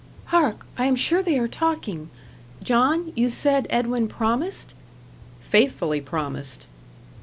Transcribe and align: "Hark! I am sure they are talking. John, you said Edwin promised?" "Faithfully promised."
"Hark! 0.33 0.65
I 0.79 0.87
am 0.87 0.95
sure 0.95 1.21
they 1.21 1.37
are 1.37 1.47
talking. 1.47 2.09
John, 2.63 3.13
you 3.15 3.29
said 3.29 3.67
Edwin 3.69 4.07
promised?" 4.07 4.73
"Faithfully 5.41 6.01
promised." 6.01 6.65